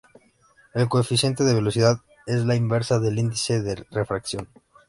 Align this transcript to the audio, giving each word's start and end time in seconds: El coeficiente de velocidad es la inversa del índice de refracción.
El 0.73 0.89
coeficiente 0.89 1.43
de 1.43 1.53
velocidad 1.53 1.99
es 2.25 2.43
la 2.43 2.55
inversa 2.55 2.97
del 2.97 3.19
índice 3.19 3.61
de 3.61 3.85
refracción. 3.91 4.47